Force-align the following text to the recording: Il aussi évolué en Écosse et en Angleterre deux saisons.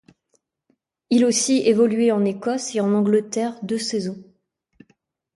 Il 1.11 1.23
aussi 1.25 1.57
évolué 1.57 2.11
en 2.11 2.25
Écosse 2.25 2.73
et 2.73 2.79
en 2.79 2.91
Angleterre 2.95 3.55
deux 3.61 3.77
saisons. 3.77 4.17